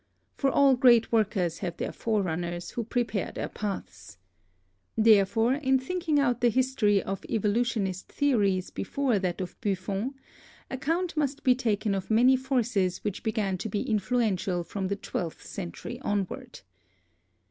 [0.33, 4.17] For all great workers have their forerunners, who prepare their paths.
[4.97, 10.15] Therefore in thinking out the his tory of evolutionist theories before that of Buffon
[10.71, 15.45] account must be taken of many forces which began to be influential from the twelfth
[15.45, 16.61] century onward.